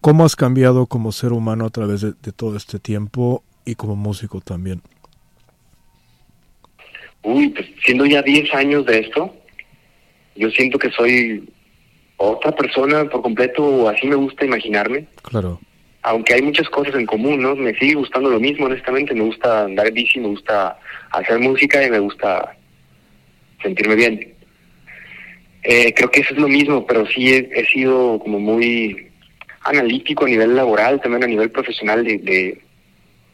¿Cómo 0.00 0.24
has 0.24 0.34
cambiado 0.34 0.86
como 0.86 1.12
ser 1.12 1.32
humano 1.32 1.64
a 1.64 1.70
través 1.70 2.00
de 2.00 2.32
todo 2.32 2.56
este 2.56 2.78
tiempo 2.78 3.44
y 3.66 3.74
como 3.74 3.96
músico 3.96 4.40
también? 4.40 4.80
Uy, 7.22 7.48
pues 7.48 7.66
siendo 7.84 8.06
ya 8.06 8.22
10 8.22 8.54
años 8.54 8.86
de 8.86 9.00
esto, 9.00 9.34
yo 10.36 10.48
siento 10.50 10.78
que 10.78 10.90
soy 10.90 11.48
otra 12.16 12.52
persona 12.52 13.04
por 13.10 13.20
completo, 13.20 13.64
o 13.64 13.88
así 13.88 14.06
me 14.06 14.14
gusta 14.14 14.46
imaginarme. 14.46 15.06
Claro. 15.22 15.60
Aunque 16.02 16.34
hay 16.34 16.42
muchas 16.42 16.68
cosas 16.70 16.94
en 16.94 17.04
común, 17.04 17.42
¿no? 17.42 17.56
Me 17.56 17.74
sigue 17.74 17.94
gustando 17.94 18.30
lo 18.30 18.38
mismo, 18.38 18.66
honestamente. 18.66 19.12
Me 19.12 19.24
gusta 19.24 19.64
andar 19.64 19.92
bici, 19.92 20.20
me 20.20 20.28
gusta 20.28 20.78
hacer 21.10 21.40
música 21.40 21.84
y 21.84 21.90
me 21.90 21.98
gusta 21.98 22.56
sentirme 23.60 23.96
bien. 23.96 24.34
Eh, 25.64 25.92
creo 25.94 26.08
que 26.10 26.20
eso 26.20 26.32
es 26.32 26.38
lo 26.38 26.46
mismo, 26.46 26.86
pero 26.86 27.04
sí 27.06 27.34
he, 27.34 27.66
sido 27.66 28.20
como 28.20 28.38
muy 28.38 29.08
analítico 29.64 30.24
a 30.24 30.28
nivel 30.28 30.54
laboral, 30.54 31.00
también 31.00 31.24
a 31.24 31.26
nivel 31.26 31.50
profesional 31.50 32.04
de, 32.04 32.18
de 32.18 32.65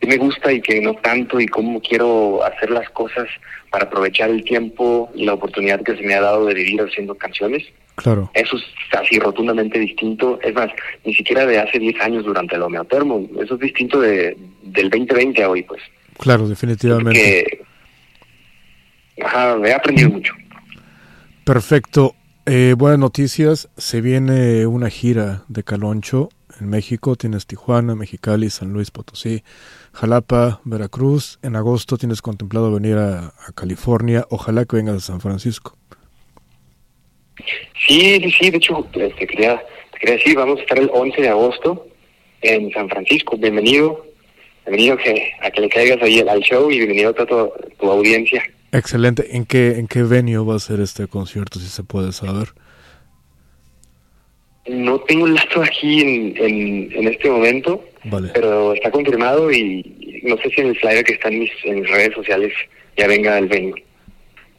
qué 0.02 0.08
me 0.08 0.16
gusta 0.16 0.52
y 0.52 0.60
qué 0.60 0.80
no 0.80 0.94
tanto 0.94 1.38
y 1.38 1.46
cómo 1.46 1.80
quiero 1.80 2.44
hacer 2.44 2.70
las 2.70 2.90
cosas 2.90 3.28
para 3.70 3.84
aprovechar 3.84 4.30
el 4.30 4.42
tiempo 4.42 5.12
y 5.14 5.24
la 5.24 5.34
oportunidad 5.34 5.80
que 5.82 5.96
se 5.96 6.02
me 6.02 6.14
ha 6.14 6.20
dado 6.20 6.44
de 6.46 6.54
vivir 6.54 6.80
haciendo 6.80 7.14
canciones. 7.14 7.62
Claro. 7.94 8.28
Eso 8.34 8.56
es 8.56 8.64
así 8.98 9.20
rotundamente 9.20 9.78
distinto. 9.78 10.40
Es 10.42 10.54
más, 10.54 10.70
ni 11.04 11.14
siquiera 11.14 11.46
de 11.46 11.60
hace 11.60 11.78
10 11.78 12.00
años 12.00 12.24
durante 12.24 12.56
el 12.56 12.62
homeotermo. 12.62 13.28
Eso 13.40 13.54
es 13.54 13.60
distinto 13.60 14.00
de, 14.00 14.36
del 14.62 14.90
2020 14.90 15.40
a 15.40 15.48
hoy, 15.48 15.62
pues. 15.62 15.80
Claro, 16.18 16.48
definitivamente. 16.48 17.60
ajá, 19.22 19.56
he 19.64 19.72
aprendido 19.72 20.10
mucho. 20.10 20.34
Perfecto. 21.44 22.16
Eh, 22.44 22.74
buenas 22.76 22.98
noticias. 22.98 23.68
Se 23.76 24.00
viene 24.00 24.66
una 24.66 24.90
gira 24.90 25.44
de 25.46 25.62
Caloncho 25.62 26.28
en 26.60 26.70
México. 26.70 27.14
Tienes 27.14 27.46
Tijuana, 27.46 27.94
Mexicali, 27.94 28.50
San 28.50 28.72
Luis 28.72 28.90
Potosí, 28.90 29.44
Jalapa, 29.92 30.60
Veracruz. 30.64 31.38
En 31.42 31.56
agosto 31.56 31.96
tienes 31.98 32.22
contemplado 32.22 32.72
venir 32.72 32.96
a, 32.96 33.26
a 33.26 33.52
California. 33.54 34.26
Ojalá 34.30 34.64
que 34.64 34.76
vengas 34.76 34.96
a 34.96 35.00
San 35.00 35.20
Francisco. 35.20 35.76
Sí, 37.86 38.20
sí, 38.22 38.30
sí, 38.38 38.50
de 38.50 38.56
hecho, 38.56 38.86
este, 38.94 39.26
quería, 39.26 39.62
quería 39.98 40.16
decir, 40.16 40.36
vamos 40.36 40.58
a 40.58 40.62
estar 40.62 40.78
el 40.78 40.90
11 40.92 41.20
de 41.20 41.28
agosto 41.28 41.86
en 42.42 42.70
San 42.72 42.88
Francisco. 42.88 43.36
Bienvenido, 43.36 44.06
bienvenido 44.66 44.96
que, 44.98 45.32
a 45.40 45.50
que 45.50 45.60
le 45.60 45.68
caigas 45.68 46.02
ahí 46.02 46.20
al 46.20 46.40
show 46.40 46.70
y 46.70 46.78
bienvenido 46.78 47.10
a 47.10 47.14
toda 47.14 47.50
tu, 47.78 47.90
audiencia. 47.90 48.42
Excelente. 48.70 49.36
¿En 49.36 49.44
qué, 49.44 49.78
¿En 49.78 49.88
qué 49.88 50.02
venue 50.02 50.44
va 50.44 50.56
a 50.56 50.60
ser 50.60 50.80
este 50.80 51.06
concierto, 51.06 51.58
si 51.58 51.68
se 51.68 51.82
puede 51.82 52.12
saber? 52.12 52.48
No 54.66 55.00
tengo 55.00 55.26
el 55.26 55.34
dato 55.34 55.62
aquí 55.62 56.00
en, 56.00 56.92
en, 56.92 57.08
este 57.08 57.28
momento, 57.28 57.84
pero 58.32 58.74
está 58.74 58.90
confirmado 58.90 59.50
y 59.50 60.22
no 60.22 60.36
sé 60.38 60.50
si 60.50 60.60
en 60.60 60.68
el 60.68 60.78
flyer 60.78 61.04
que 61.04 61.14
está 61.14 61.28
en 61.28 61.40
mis, 61.40 61.50
en 61.64 61.80
mis 61.80 61.90
redes 61.90 62.14
sociales 62.14 62.52
ya 62.96 63.08
venga 63.08 63.38
el 63.38 63.48
venue. 63.48 63.84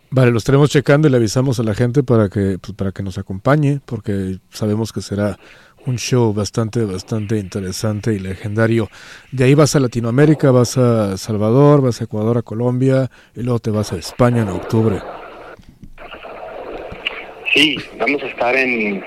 Vale, 0.09 0.31
lo 0.31 0.37
estaremos 0.37 0.69
checando 0.69 1.07
y 1.07 1.11
le 1.11 1.17
avisamos 1.17 1.59
a 1.59 1.63
la 1.63 1.73
gente 1.73 2.03
para 2.03 2.29
que, 2.29 2.57
pues, 2.61 2.73
para 2.73 2.91
que 2.91 3.01
nos 3.01 3.17
acompañe, 3.17 3.79
porque 3.85 4.37
sabemos 4.49 4.91
que 4.93 5.01
será 5.01 5.39
un 5.85 5.97
show 5.97 6.33
bastante, 6.33 6.85
bastante 6.85 7.37
interesante 7.37 8.13
y 8.13 8.19
legendario. 8.19 8.89
De 9.31 9.45
ahí 9.45 9.53
vas 9.53 9.75
a 9.75 9.79
Latinoamérica, 9.79 10.51
vas 10.51 10.77
a 10.77 11.17
Salvador, 11.17 11.81
vas 11.81 12.01
a 12.01 12.03
Ecuador, 12.03 12.37
a 12.37 12.41
Colombia 12.41 13.09
y 13.35 13.41
luego 13.41 13.59
te 13.59 13.71
vas 13.71 13.91
a 13.91 13.97
España 13.97 14.43
en 14.43 14.49
octubre. 14.49 14.99
Sí, 17.53 17.77
vamos 17.99 18.21
a 18.23 18.27
estar 18.27 18.55
en, 18.55 19.03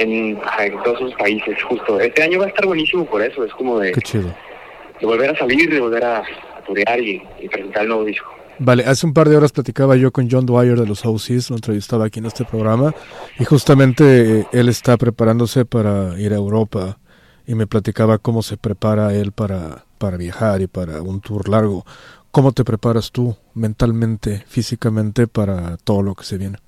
en, 0.00 0.40
todos 0.84 1.00
esos 1.00 1.14
países, 1.14 1.62
justo. 1.62 2.00
Este 2.00 2.22
año 2.22 2.38
va 2.38 2.46
a 2.46 2.48
estar 2.48 2.66
buenísimo 2.66 3.04
por 3.04 3.22
eso, 3.22 3.44
es 3.44 3.52
como 3.52 3.78
de, 3.78 3.92
Qué 3.92 4.00
chido. 4.00 4.34
de 5.00 5.06
volver 5.06 5.30
a 5.30 5.38
salir, 5.38 5.70
de 5.70 5.80
volver 5.80 6.04
a, 6.04 6.18
a 6.18 6.98
y, 6.98 7.22
y 7.40 7.48
presentar 7.48 7.82
el 7.82 7.88
nuevo 7.88 8.04
disco. 8.04 8.30
Vale, 8.58 8.84
hace 8.84 9.06
un 9.06 9.14
par 9.14 9.28
de 9.28 9.36
horas 9.36 9.52
platicaba 9.52 9.96
yo 9.96 10.12
con 10.12 10.28
John 10.30 10.44
Dwyer 10.44 10.78
de 10.78 10.86
los 10.86 11.04
OCs, 11.06 11.48
lo 11.48 11.56
entrevistaba 11.56 12.04
aquí 12.04 12.18
en 12.18 12.26
este 12.26 12.44
programa, 12.44 12.94
y 13.38 13.44
justamente 13.44 14.40
eh, 14.40 14.46
él 14.52 14.68
está 14.68 14.96
preparándose 14.98 15.64
para 15.64 16.18
ir 16.20 16.32
a 16.32 16.36
Europa 16.36 16.98
y 17.46 17.54
me 17.54 17.66
platicaba 17.66 18.18
cómo 18.18 18.42
se 18.42 18.56
prepara 18.56 19.14
él 19.14 19.32
para, 19.32 19.86
para 19.98 20.16
viajar 20.16 20.60
y 20.60 20.66
para 20.66 21.00
un 21.02 21.20
tour 21.20 21.48
largo. 21.48 21.84
¿Cómo 22.30 22.52
te 22.52 22.62
preparas 22.62 23.10
tú 23.10 23.36
mentalmente, 23.54 24.44
físicamente 24.46 25.26
para 25.26 25.78
todo 25.78 26.02
lo 26.02 26.14
que 26.14 26.24
se 26.24 26.38
viene? 26.38 26.58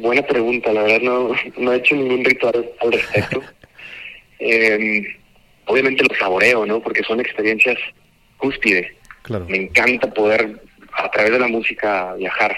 Buena 0.00 0.22
pregunta, 0.22 0.72
la 0.72 0.82
verdad 0.82 1.00
no, 1.00 1.30
no 1.56 1.72
he 1.72 1.76
hecho 1.76 1.94
ningún 1.94 2.24
ritual 2.24 2.70
al 2.80 2.92
respecto. 2.92 3.42
Em, 4.38 5.02
obviamente 5.64 6.04
lo 6.04 6.14
saboreo, 6.14 6.66
¿no? 6.66 6.80
Porque 6.80 7.02
son 7.02 7.20
experiencias 7.20 7.78
cúspide. 8.36 8.94
Me 9.48 9.56
encanta 9.56 10.12
poder 10.12 10.60
a 10.92 11.10
través 11.10 11.32
de 11.32 11.38
la 11.38 11.48
música 11.48 12.14
viajar. 12.14 12.54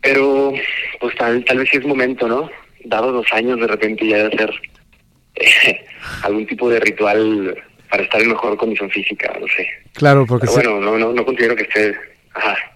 Pero 0.00 0.52
pues 1.00 1.14
tal, 1.16 1.44
tal 1.44 1.58
vez 1.58 1.68
sí 1.70 1.78
es 1.78 1.86
momento, 1.86 2.28
¿no? 2.28 2.50
Dados 2.84 3.12
los 3.12 3.32
años 3.32 3.58
de 3.60 3.66
repente 3.66 4.06
ya 4.06 4.18
de 4.18 4.26
hacer 4.26 4.52
eh, 5.36 5.84
algún 6.22 6.46
tipo 6.46 6.68
de 6.68 6.80
ritual 6.80 7.56
para 7.88 8.02
estar 8.02 8.20
en 8.20 8.28
mejor 8.28 8.56
condición 8.56 8.90
física, 8.90 9.36
no 9.40 9.46
sé. 9.48 9.68
Claro, 9.92 10.24
porque... 10.26 10.46
bueno, 10.48 10.80
no, 10.80 10.98
no, 10.98 11.12
no 11.12 11.24
considero 11.24 11.54
que 11.54 11.64
esté... 11.64 11.94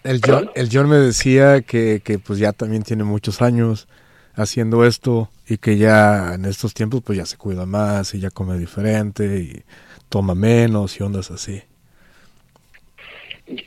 El, 0.05 0.21
John, 0.25 0.51
el 0.55 0.69
John 0.71 0.89
me 0.89 0.97
decía 0.97 1.63
que, 1.63 2.01
que 2.05 2.19
pues 2.19 2.39
ya 2.39 2.53
también 2.53 2.83
tiene 2.83 3.05
muchos 3.05 3.43
años 3.43 3.89
haciendo 4.35 4.85
esto 4.85 5.31
y 5.49 5.59
que 5.59 5.77
ya 5.79 6.35
en 6.35 6.45
estos 6.45 6.75
tiempos 6.75 7.03
pues 7.05 7.19
ya 7.19 7.27
se 7.27 7.37
cuida 7.37 7.67
más 7.67 8.15
y 8.15 8.21
ya 8.21 8.31
come 8.31 8.59
diferente 8.59 9.25
y 9.25 9.63
toma 10.09 10.35
menos 10.35 10.99
y 11.01 11.03
ondas 11.03 11.31
así. 11.31 11.63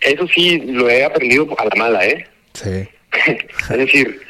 Eso 0.02 0.28
sí, 0.28 0.60
lo 0.60 0.90
he 0.90 1.06
aprendido 1.06 1.48
a 1.58 1.66
la 1.66 1.76
mala, 1.78 2.06
¿eh? 2.06 2.28
Sí. 2.54 2.88
es 3.70 3.78
decir, 3.78 4.22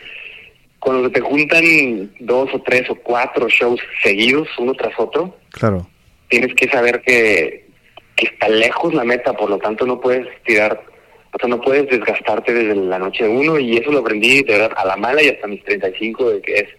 cuando 0.79 1.11
te 1.11 1.21
juntan 1.21 2.11
dos 2.19 2.49
o 2.53 2.61
tres 2.61 2.89
o 2.89 2.95
cuatro 2.95 3.47
shows 3.49 3.79
seguidos, 4.03 4.47
uno 4.57 4.73
tras 4.73 4.93
otro, 4.97 5.37
claro. 5.51 5.87
tienes 6.29 6.53
que 6.55 6.69
saber 6.69 7.01
que, 7.01 7.67
está 8.15 8.49
lejos 8.49 8.93
la 8.93 9.05
meta, 9.05 9.31
por 9.33 9.49
lo 9.49 9.57
tanto 9.59 9.85
no 9.85 10.01
puedes 10.01 10.27
tirar, 10.43 10.83
o 11.31 11.37
sea, 11.39 11.49
no 11.49 11.61
puedes 11.61 11.87
desgastarte 11.89 12.53
desde 12.53 12.75
la 12.75 12.99
noche 12.99 13.27
uno, 13.27 13.59
y 13.59 13.77
eso 13.77 13.91
lo 13.91 13.99
aprendí 13.99 14.43
de 14.43 14.53
verdad 14.53 14.71
a 14.75 14.85
la 14.85 14.97
mala 14.97 15.21
y 15.21 15.29
hasta 15.29 15.47
mis 15.47 15.63
35, 15.63 16.31
de 16.31 16.41
que 16.41 16.53
es 16.55 16.69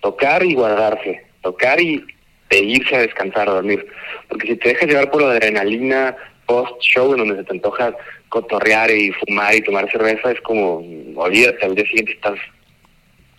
tocar 0.00 0.44
y 0.44 0.54
guardarse, 0.54 1.24
tocar 1.42 1.80
y 1.80 2.04
de 2.50 2.58
irse 2.58 2.96
a 2.96 3.00
descansar, 3.02 3.48
a 3.48 3.52
dormir. 3.52 3.86
Porque 4.28 4.48
si 4.48 4.56
te 4.56 4.70
dejas 4.70 4.88
llevar 4.88 5.10
por 5.10 5.22
la 5.22 5.32
adrenalina 5.32 6.16
post-show, 6.46 7.12
en 7.12 7.18
donde 7.18 7.36
se 7.36 7.44
te 7.44 7.52
antoja 7.52 7.94
cotorrear 8.28 8.90
y 8.90 9.12
fumar 9.12 9.54
y 9.54 9.62
tomar 9.62 9.90
cerveza 9.90 10.32
es 10.32 10.40
como, 10.40 10.82
olvídate, 11.16 11.64
al 11.64 11.74
día 11.74 11.84
siguiente 11.84 12.12
estás, 12.12 12.38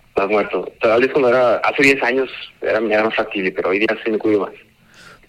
estás 0.09 0.29
muerto. 0.29 0.71
Tal 0.79 1.01
vez 1.01 1.11
cuando 1.11 1.29
era, 1.29 1.57
hace 1.57 1.83
10 1.83 2.03
años 2.03 2.29
era, 2.61 2.79
era 2.79 3.03
más 3.03 3.15
factible, 3.15 3.51
pero 3.51 3.69
hoy 3.69 3.79
día 3.79 3.97
sí 4.03 4.11
me 4.11 4.17
cuido 4.17 4.41
más. 4.41 4.53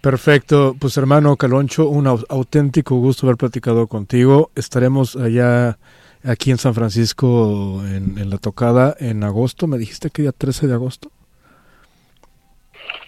Perfecto, 0.03 0.75
pues 0.81 0.97
hermano 0.97 1.37
Caloncho, 1.37 1.89
un 1.89 2.09
auténtico 2.09 2.97
gusto 2.97 3.25
haber 3.25 3.37
platicado 3.37 3.87
contigo. 3.87 4.51
Estaremos 4.57 5.15
allá 5.15 5.79
aquí 6.25 6.51
en 6.51 6.59
San 6.59 6.75
Francisco 6.75 7.81
en, 7.87 8.19
en 8.19 8.29
la 8.29 8.39
tocada 8.39 8.97
en 8.99 9.23
agosto. 9.23 9.69
¿Me 9.69 9.79
dijiste 9.79 10.11
que 10.11 10.23
día 10.23 10.33
13 10.33 10.67
de 10.67 10.75
agosto? 10.75 11.13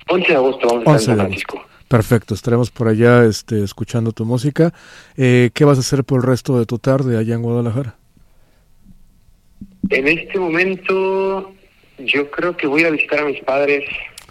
11 0.08 0.28
de 0.28 0.34
agosto 0.36 0.68
vamos 0.68 0.86
a 0.86 0.94
estar 0.94 0.94
en 0.94 1.00
San 1.00 1.16
Francisco. 1.16 1.62
Perfecto, 1.88 2.32
estaremos 2.34 2.70
por 2.70 2.86
allá 2.86 3.24
este, 3.24 3.64
escuchando 3.64 4.12
tu 4.12 4.24
música. 4.24 4.72
Eh, 5.16 5.50
¿Qué 5.52 5.64
vas 5.64 5.78
a 5.78 5.80
hacer 5.80 6.04
por 6.04 6.20
el 6.20 6.26
resto 6.28 6.60
de 6.60 6.64
tu 6.64 6.78
tarde 6.78 7.18
allá 7.18 7.34
en 7.34 7.42
Guadalajara? 7.42 7.96
En 9.90 10.06
este 10.06 10.38
momento 10.38 11.52
yo 11.98 12.30
creo 12.30 12.56
que 12.56 12.68
voy 12.68 12.84
a 12.84 12.90
visitar 12.90 13.18
a 13.18 13.24
mis 13.24 13.42
padres. 13.42 13.84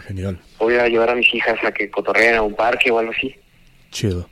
Genial. 0.07 0.39
Voy 0.60 0.75
a 0.75 0.88
llevar 0.88 1.10
a 1.10 1.15
mis 1.15 1.33
hijas 1.33 1.57
a 1.63 1.72
que 1.72 1.89
cotorreen 1.89 2.36
a 2.36 2.41
un 2.41 2.55
parque 2.55 2.91
o 2.91 3.00
algo 3.00 3.12
así. 3.12 3.36
Chido. 3.91 4.27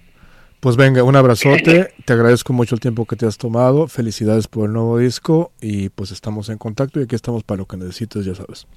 Pues 0.59 0.75
venga, 0.77 1.03
un 1.03 1.15
abrazote, 1.15 1.91
te 2.05 2.13
agradezco 2.13 2.53
mucho 2.53 2.75
el 2.75 2.81
tiempo 2.81 3.05
que 3.05 3.15
te 3.15 3.25
has 3.25 3.37
tomado, 3.37 3.87
felicidades 3.87 4.47
por 4.47 4.67
el 4.67 4.73
nuevo 4.73 4.99
disco 4.99 5.51
y 5.59 5.89
pues 5.89 6.11
estamos 6.11 6.49
en 6.49 6.59
contacto 6.59 6.99
y 6.99 7.03
aquí 7.03 7.15
estamos 7.15 7.43
para 7.43 7.59
lo 7.59 7.65
que 7.65 7.77
necesites, 7.77 8.25
ya 8.25 8.35
sabes. 8.35 8.67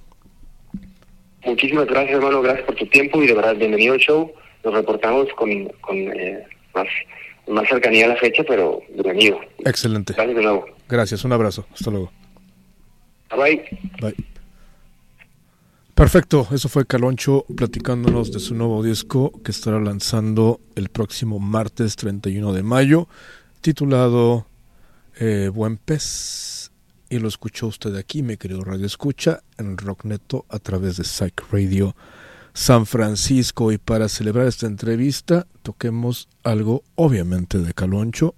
Muchísimas 1.45 1.87
gracias, 1.87 2.17
hermano. 2.17 2.41
Gracias 2.41 2.65
por 2.65 2.75
tu 2.77 2.87
tiempo 2.87 3.23
y 3.23 3.27
de 3.27 3.35
verdad, 3.35 3.55
bienvenido 3.57 3.95
al 3.95 4.01
show. 4.01 4.33
Nos 4.65 4.73
reportamos 4.73 5.29
con, 5.37 5.69
con 5.83 5.97
eh, 5.97 6.43
más, 6.75 6.87
más 7.49 7.69
cercanía 7.69 8.07
a 8.07 8.09
la 8.09 8.17
fecha, 8.17 8.43
pero 8.49 8.81
bienvenido. 8.95 9.39
Excelente. 9.59 10.15
Gracias 10.15 10.37
de 10.37 10.43
nuevo. 10.43 10.65
Gracias, 10.89 11.23
un 11.25 11.33
abrazo. 11.33 11.67
Hasta 11.75 11.91
luego. 11.91 12.11
Bye. 13.37 13.63
Bye. 14.01 14.34
Perfecto, 15.95 16.49
eso 16.51 16.69
fue 16.69 16.87
Caloncho 16.87 17.45
platicándonos 17.55 18.33
de 18.33 18.41
su 18.41 18.57
nuevo 18.57 18.83
disco 18.83 19.31
que 19.45 19.53
estará 19.53 19.79
lanzando 19.79 20.61
el 20.75 20.89
próximo 20.89 21.39
martes 21.39 21.95
31 21.95 22.53
de 22.53 22.65
mayo, 22.65 23.07
titulado 23.61 24.45
eh, 25.21 25.53
Buen 25.55 25.77
Pez 25.77 26.73
y 27.09 27.21
lo 27.21 27.29
escuchó 27.29 27.69
usted 27.69 27.95
aquí, 27.95 28.25
mi 28.25 28.37
querido 28.37 28.65
Radio 28.65 28.87
Escucha, 28.87 29.45
en 29.57 29.79
Rockneto 29.79 30.47
a 30.49 30.59
través 30.59 30.97
de 30.97 31.05
Psych 31.05 31.41
Radio 31.53 31.95
San 32.55 32.87
Francisco. 32.87 33.71
Y 33.71 33.79
para 33.79 34.09
celebrar 34.09 34.49
esta 34.49 34.67
entrevista, 34.67 35.47
toquemos 35.63 36.29
algo 36.43 36.83
obviamente 36.97 37.61
de 37.61 37.73
Caloncho 37.73 38.35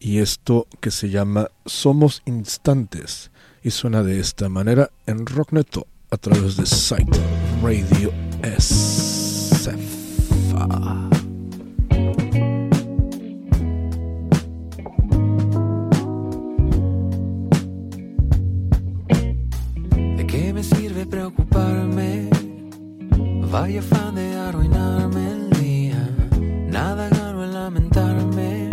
y 0.00 0.18
esto 0.18 0.66
que 0.80 0.90
se 0.90 1.08
llama 1.08 1.52
Somos 1.66 2.22
Instantes 2.24 3.30
y 3.62 3.70
suena 3.70 4.02
de 4.02 4.18
esta 4.18 4.48
manera 4.48 4.90
en 5.06 5.24
Rockneto 5.24 5.86
a 6.10 6.16
través 6.16 6.56
de 6.56 6.66
Site 6.66 7.18
Radio 7.62 8.12
SF. 8.42 10.00
Vaya 23.50 23.82
fan 23.82 24.14
de 24.14 24.36
arruinarme 24.36 25.32
el 25.32 25.50
día. 25.50 26.08
Nada 26.68 27.08
gano 27.08 27.44
en 27.44 27.52
lamentarme. 27.52 28.70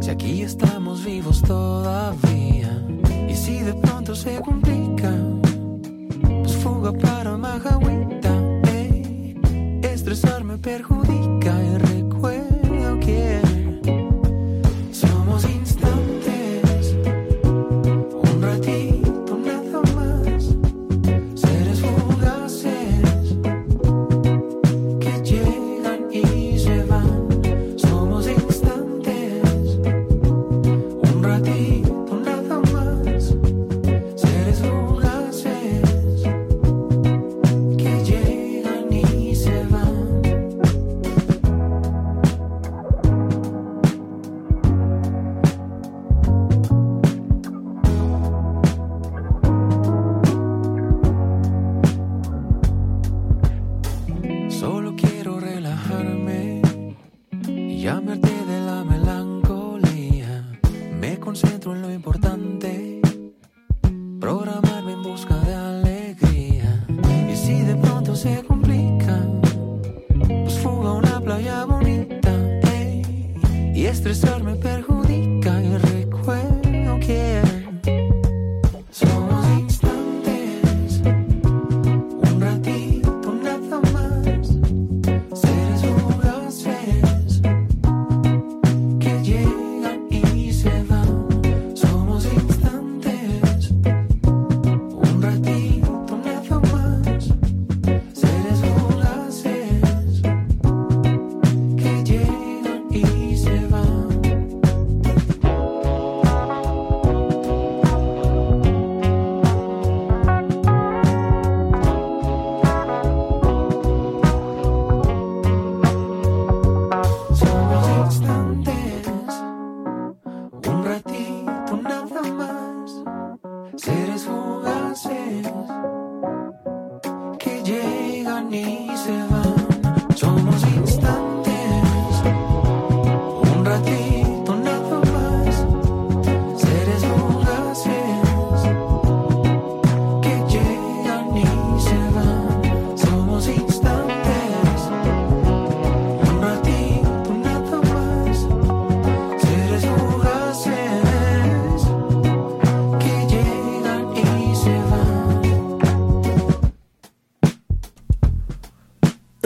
Si 0.00 0.08
aquí 0.08 0.42
estamos 0.42 1.04
vivos 1.04 1.42
todavía. 1.42 2.86
Y 3.28 3.34
si 3.34 3.58
de 3.58 3.74
pronto 3.74 4.14
se 4.14 4.38
cumple 4.38 4.91
pues 6.82 7.21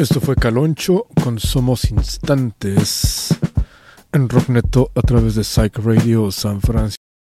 Esto 0.08 0.20
fue 0.20 0.36
Caloncho 0.36 1.08
con 1.20 1.40
Somos 1.40 1.90
Instantes 1.90 3.36
en 4.12 4.28
Rockneto 4.28 4.92
a 4.94 5.02
través 5.02 5.34
de 5.34 5.42
Psych 5.42 5.78
Radio 5.78 6.30
San 6.30 6.60
Francisco. 6.60 7.05